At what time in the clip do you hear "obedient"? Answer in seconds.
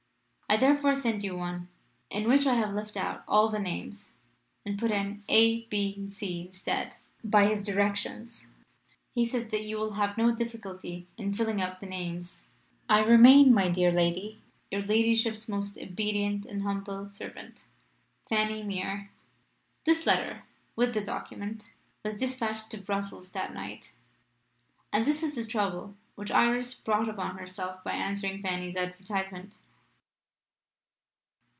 15.77-16.45